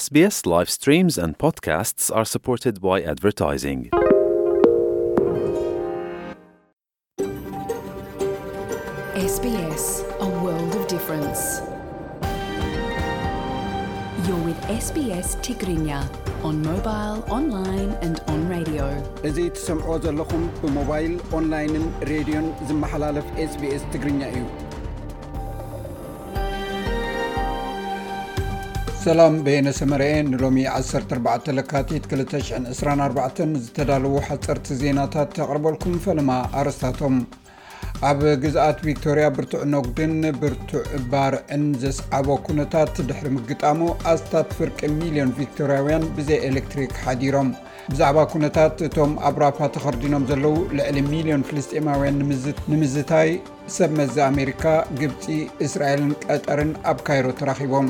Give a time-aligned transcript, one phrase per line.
[0.00, 0.04] ስስ
[0.34, 3.80] ስስ ን ፖድካስትስ ኣ ስርድ ድቨርይንግ
[9.34, 9.58] ስ ዩ
[14.88, 15.88] ስስ ትግርኛ
[16.54, 16.88] ን ሞባ
[17.36, 17.46] ኦን
[18.10, 18.20] ንድ
[19.30, 24.42] እዚ ትሰምዕ ዘለኹም ብሞባይል ኦንላይንን ሬድዮን ዝመሓላለፍ ስbs ትግርኛ እዩ
[29.04, 37.14] ሰላም በየነሰመርአ ንሎሚ 14 ለካቲት 224 ዝተዳልዉ ሓፀርቲ ዜናታት ተቕርበልኩም ፈለማ ኣረስታቶም
[38.10, 43.80] ኣብ ግዝኣት ቪክቶርያ ብርቱዕ ኖግድን ብርቱዕ ባርዕን ዘስዓቦ ኩነታት ድሕሪ ምግጣሞ
[44.12, 47.50] ኣስታት ፍርቂ ሚልዮን ቪክቶርያውያን ብዘይ ኤሌክትሪክ ሓዲሮም
[47.90, 52.20] ብዛዕባ ኩነታት እቶም ኣብ ራፓ ተኸርዲኖም ዘለዉ ልዕሊ ሚልዮን ፍልስጢማውያን
[52.72, 53.30] ንምዝታይ
[53.78, 54.62] ሰብ መዝ ኣሜሪካ
[55.02, 55.22] ግብፂ
[55.68, 57.88] እስራኤልን ቀጠርን ኣብ ካይሮ ተራኺቦም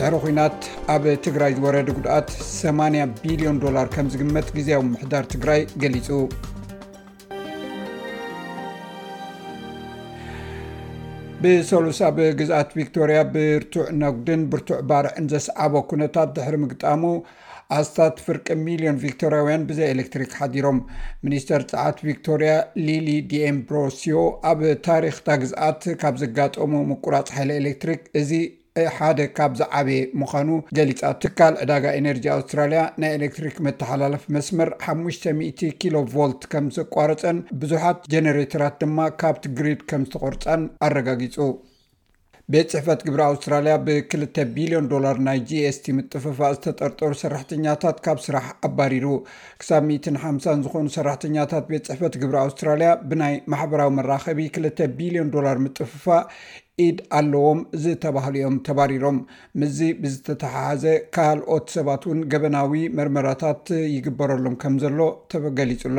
[0.00, 0.58] ድሕሪ ኩናት
[0.94, 6.08] ኣብ ትግራይ ዝወረዲ ጉድኣት 80 ቢልዮን ዶላር ከም ዝግመት ግዜ ኣዊ ምሕዳር ትግራይ ገሊፁ
[11.42, 17.02] ብሰሉስ ኣብ ግዝኣት ቪክቶርያ ብርቱዕ ነጉድን ብርቱዕ ባርዕንዘስዓቦ ኩነታት ድሕሪ ምግጣሙ
[17.80, 20.78] ኣስታት ፍርቂ ሚሊዮን ቪክቶርያውያን ብዘ ኤሌክትሪክ ሓዲሮም
[21.26, 22.52] ሚኒስተር ፀዓት ቪክቶርያ
[22.86, 24.20] ሊሊ ድኤምብሮሲዮ
[24.52, 28.00] ኣብ ታሪክታ ግዝኣት ካብ ዘጋጠሙ ምቁራፅ ሃይ ኤሌክትሪክ
[28.96, 30.48] ሓደ ካብ ዝዓበየ ምዃኑ
[30.78, 38.00] ገሊጻ ትካል ዕዳጋ ኤነርጂ ኣውስትራልያ ናይ ኤሌክትሪክ መተሓላለፍ መስመር 5000 ኪሎ ቮልት ከም ዝቋርፀን ብዙሓት
[38.14, 41.36] ጀነሬተራት ድማ ካብ ትግሪድ ከም ዝተቆርፀን ኣረጋጊጹ
[42.52, 49.06] ቤት ፅሕፈት ግብሪ ኣውስትራልያ ብ2ልተ ቢልዮን ዶላር ናይ gስቲ ምጥፍፋእ ዝተጠርጠሩ ሰራሕተኛታት ካብ ስራሕ ኣባሪሩ
[49.60, 56.24] ክሳብ 150 ዝኾኑ ሰራሕተኛታት ቤት ፅሕፈት ግብሪ ኣውስትራልያ ብናይ ማሕበራዊ መራኸቢ 2ል ቢልዮን ዶላር ምጥፍፋእ
[56.86, 59.18] ኢድ ኣለዎም ዝተባህሊ ዮም ተባሪሮም
[59.62, 63.64] ምዚ ብዝተተሓሓዘ ካልኦት ሰባት እውን ገበናዊ መርመራታት
[63.96, 64.98] ይግበረሎም ከም ዘሎ
[65.34, 65.98] ተገሊፁሎ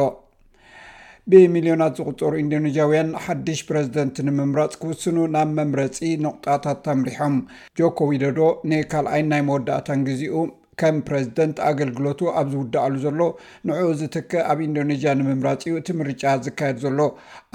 [1.31, 7.36] ብሚልዮናት ዝቁፀሩ ኢንዶኔዝያውያን ሓድሽ ፕረዚደንት ንምምራፅ ክውስኑ ናብ መምረፂ ነቁጣታት ኣምሪሖም
[7.80, 8.39] ጆኮዊዶዶ
[8.70, 10.37] ንካልኣይን ናይ መወዳእታን ግዚኡ
[10.81, 13.21] ከም ፕረዚደንት ኣገልግሎቱ ኣብ ዝውዳኣሉ ዘሎ
[13.70, 16.99] ንዕኡ ዝትክ ኣብ ኢንዶኔዚያ ንምምራፅ ዩ እቲ ምርጫ ዝካየድ ዘሎ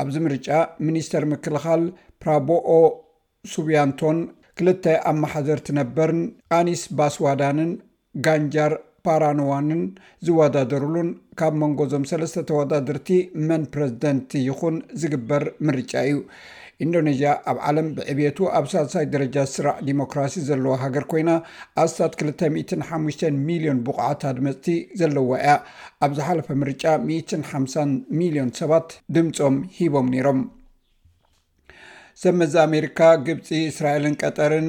[0.02, 0.48] ኣብዚ ምርጫ
[0.86, 1.84] ሚኒስተር ምክልኻል
[2.24, 2.72] ፕራቦኦ
[3.54, 4.18] ሱብያንቶን
[4.58, 6.20] ክልተ ኣብ መሓዘር ትነበርን
[6.60, 7.72] ኣኒስ ባስዋዳንን
[8.26, 8.74] ጋንጃር
[9.06, 9.80] ፓራንዋንን
[10.26, 13.08] ዝወዳደሩሉን ካብ መንጎዞም ሰለስተ ተወዳድርቲ
[13.48, 16.18] መን ፕረዚደንቲ ይኹን ዝግበር ምርጫ እዩ
[16.84, 21.30] ኢንዶኔዝያ ኣብ ዓለም ብዕብቱ ኣብ ሳሳይ ደረጃ ዝስራዕ ዲሞክራሲ ዘለዋ ሃገር ኮይና
[21.82, 24.66] ኣስታት 25 ሚሊዮን ቡቑዓታድመፅቲ
[25.02, 25.52] ዘለዋ ያ
[26.06, 30.40] ኣብ ዝሓለፈ ምርጫ 15 ሚሊዮን ሰባት ድምፆም ሂቦም ነሮም
[32.22, 32.98] ሰብመዚ ኣሜሪካ
[33.28, 34.68] ግብፂ እስራኤልን ቀጠርን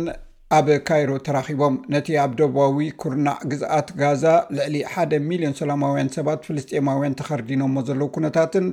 [0.55, 4.23] ኣብ ካይሮ ተራኪቦም ነቲ ኣብ ደባዊ ኩርናዕ ግዝኣት ጋዛ
[4.57, 8.65] ልዕሊ ሓደ ሚሊዮን ሰላማውያን ሰባት ፍልስጠማውያን ተኸርዲኖሞ ዘለዉ ኩነታትን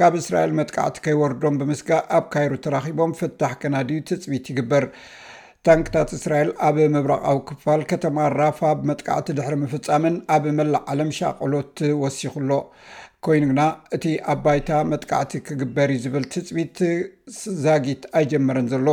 [0.00, 4.86] ካብ እስራኤል መጥቃዕቲ ከይወርዶም ብምስጋእ ኣብ ካይሮ ተራኪቦም ፍታሕ ከናድዩ ትፅቢት ይግበር
[5.68, 12.50] ታንክታት እስራኤል ኣብ ምብራቃዊ ክፋል ከተማ ራፋ ብመጥቃዕቲ ድሕሪ ምፍፃምን ኣብ መላእ ዓለም ሻቅሎት ወሲኩሎ
[13.26, 13.62] ኮይኑ ግና
[13.98, 16.78] እቲ ኣባይታ መጥቃዕቲ ክግበር ዩ ዝብል ትፅቢት
[17.66, 18.88] ዛጊት ኣይጀመረን ዘሎ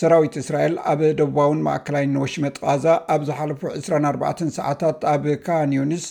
[0.00, 2.84] ሰራዊት እስራኤል ኣብ ደቡባውን ማእከላይ ንወሽመጥቃዛ
[3.14, 6.06] ኣብ ዝሓለፉ 24 ሰዓታት ኣብ ካንዩንስ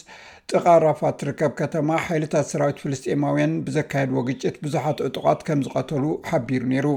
[0.52, 6.88] ጥቓራፋት ትርከብ ከተማ ሓይልታት ሰራዊት ፍልስጢማውያን ብዘካየድዎ ግጭት ብዙሓት እጡቋት ከም ዝቐተሉ ሓቢሩ ነይሩ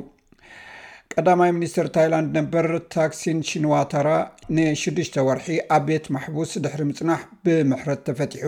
[1.16, 4.08] ቀዳማይ ሚኒስትር ታይላንድ ነበር ታክሲን ሽንዋተራ
[4.56, 8.46] ንሽዱሽተ ወርሒ ኣብ ቤት ማሕቡስ ድሕሪ ምፅናሕ ብምሕረት ተፈቲሑ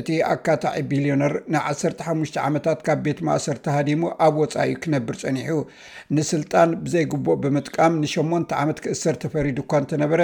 [0.00, 5.52] እቲ ኣካታዒ ቢልዮነር ን1ሓሽተ ዓመታት ካብ ቤት ማእሰርተሃዲሙ ኣብ ወፃኢ ክነብር ፀኒሑ
[6.18, 10.20] ንስልጣን ብዘይግቡእ ብምጥቃም ን8 ዓመት ክእሰር ተፈሪድ እኳ እንተነበረ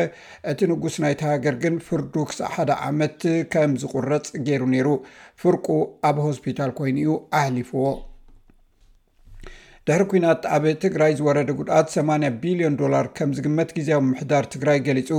[0.53, 3.21] እቲ ንጉስ ናይ ተሃገር ግን ፍርዱ ክሳብ ሓደ ዓመት
[3.55, 4.89] ከም ዝቁረፅ ገይሩ ነይሩ
[5.43, 5.67] ፍርቁ
[6.11, 7.83] ኣብ ሆስፒታል ኮይኑ እዩ ኣሕሊፍዎ
[9.89, 15.11] ድሕሪ ኩናት ኣብ ትግራይ ዝወረደ ጉድኣት 8 ቢልዮን ዶላር ከም ዝግመት ግዜዊ ምሕዳር ትግራይ ገሊፁ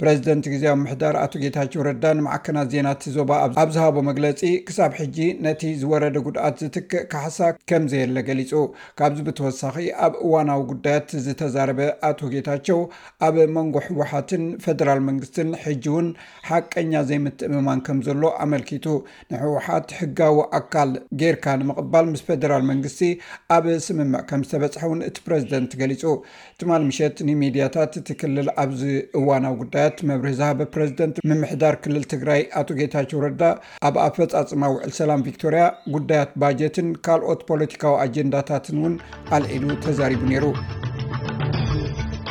[0.00, 3.30] ፕረዚደንት ግዜዊ ምሕዳር ኣቶ ጌታቸው ረዳ ንማዓከናት ዜናት ዞባ
[3.62, 5.16] ኣብዝሃቦ መግለፂ ክሳብ ሕጂ
[5.46, 7.40] ነቲ ዝወረደ ጉድኣት ዝትክእ ካሕሳ
[7.72, 8.52] ከምዘየለ ገሊፁ
[9.00, 9.74] ካብዚ ብተወሳኺ
[10.08, 11.80] ኣብ እዋናዊ ጉዳያት ዝተዛረበ
[12.10, 12.78] ኣቶ ጌታቸው
[13.30, 16.08] ኣብ መንጎ ሕወሓትን ፈደራል መንግስትን ሕጂ ውን
[16.50, 18.86] ሓቀኛ ዘይምትእምማን ከም ዘሎ ኣመልኪቱ
[19.32, 23.02] ንሕወሓት ሕጋዊ ኣካል ጌርካ ንምቅባል ምስ ፈደራል መንግስቲ
[23.58, 23.98] ኣብ ስም
[24.28, 26.02] ከም ዝተበፅሐ ውን እቲ ፕረዚደንት ገሊፁ
[26.60, 28.82] ትማሊ ምሸት ንሚድያታት እቲ ክልል ኣብዚ
[29.20, 33.42] እዋናዊ ጉዳያት መብርህ ዝሃበ ፕረዚደንት ምምሕዳር ክልል ትግራይ ኣቶ ጌታቸው ረዳ
[33.88, 35.64] ኣብ ኣ ፈፃፅማ ውዕል ሰላም ቪክቶርያ
[35.96, 38.96] ጉዳያት ባጀትን ካልኦት ፖለቲካዊ ኣጀንዳታትን ውን
[39.38, 40.44] ኣልዒሉ ተዛሪቡ ነይሩ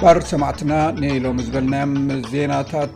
[0.03, 1.91] ባር ሰማዕትና ንኢሎም ዝበልናዮም
[2.31, 2.95] ዜናታት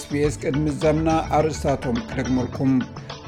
[0.00, 2.70] sps ቅድሚ ዘምና ኣርእስታቶም ክደግመልኩም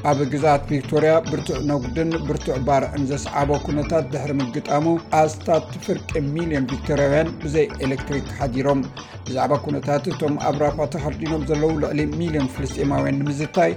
[0.09, 4.85] ኣብ ግዛኣት ቪክቶርያ ብርቱዕ ነጉድን ብርቱዕ ባርዕን ዘሰዓቦ ኩነታት ድሕሪ ምግጣሙ
[5.21, 8.81] ኣስታት ፍርቂ ሚልዮን ቪክቶርያውያን ብዘይ ኤሌክትሪክ ሓዲሮም
[9.29, 13.73] ብዛዕባ ኩነታት እቶም ኣብ ራፓ ተሃርዲኖም ዘለዉ ልዕሊ ሚልዮን ፍልስጢማውያን ንምዝታይ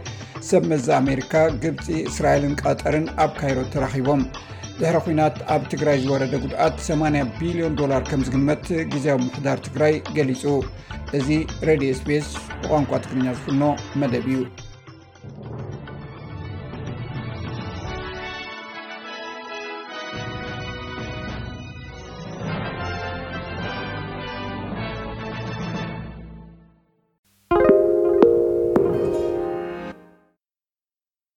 [0.50, 1.34] ሰብ መዝ ኣሜሪካ
[1.64, 4.22] ግብፂ እስራኤልን ቃጠርን ኣብ ካይሮ ተራኺቦም
[4.80, 10.42] ዝሕረ ኩናት ኣብ ትግራይ ዝወረደ ጉድኣት 80 ቢልዮን ዶላር ከም ዝግመት ግዜኣብ ምክዳር ትግራይ ገሊጹ
[11.18, 11.28] እዚ
[11.68, 12.28] ሬድዮ ስፔስ
[12.62, 13.62] ብቋንቋ ትግርኛ ዝፍኖ
[14.02, 14.40] መደብ እዩ